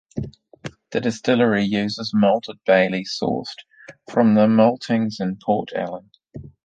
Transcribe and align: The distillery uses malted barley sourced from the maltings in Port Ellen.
The 0.89 0.99
distillery 0.99 1.63
uses 1.63 2.11
malted 2.11 2.57
barley 2.65 3.03
sourced 3.05 3.53
from 4.09 4.33
the 4.33 4.47
maltings 4.47 5.19
in 5.19 5.37
Port 5.37 5.69
Ellen. 5.75 6.09